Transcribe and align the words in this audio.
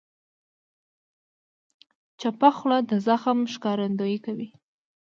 چپه 2.19 2.49
خوله، 2.57 2.79
د 2.89 2.91
زغم 3.05 3.39
ښکارندویي 3.53 4.19
کوي. 4.25 4.47